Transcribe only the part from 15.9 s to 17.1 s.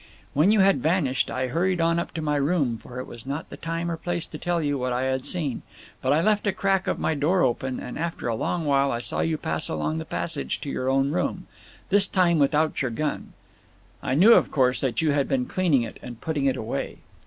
and putting it away."